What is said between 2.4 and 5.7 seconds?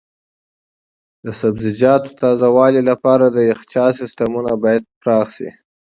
والي لپاره د یخچال سیستمونه باید پراخ شي.